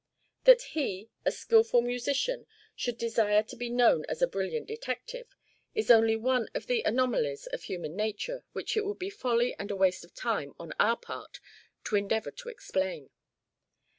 That 0.45 0.63
he, 0.63 1.11
a 1.25 1.31
skilful 1.31 1.83
musician, 1.83 2.47
should 2.75 2.97
desire 2.97 3.43
to 3.43 3.55
be 3.55 3.69
known 3.69 4.03
as 4.09 4.19
a 4.19 4.25
brilliant 4.27 4.65
detective, 4.65 5.27
is 5.75 5.91
only 5.91 6.15
one 6.15 6.49
of 6.55 6.65
the 6.65 6.81
anomalies 6.81 7.45
of 7.45 7.61
human 7.65 7.95
nature 7.95 8.43
which 8.51 8.75
it 8.75 8.83
would 8.83 8.97
be 8.97 9.11
folly 9.11 9.55
and 9.59 9.69
a 9.69 9.75
waste 9.75 10.03
of 10.03 10.15
time 10.15 10.55
on 10.57 10.73
our 10.79 10.97
part 10.97 11.39
to 11.83 11.97
endeavour 11.97 12.31
to 12.31 12.49
explain. 12.49 13.11